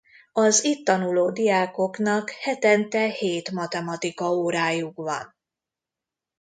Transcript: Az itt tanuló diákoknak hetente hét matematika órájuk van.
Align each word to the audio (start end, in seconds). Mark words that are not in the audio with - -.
Az 0.33 0.63
itt 0.63 0.85
tanuló 0.85 1.29
diákoknak 1.31 2.29
hetente 2.31 3.05
hét 3.09 3.51
matematika 3.51 4.29
órájuk 4.31 4.95
van. 4.95 5.35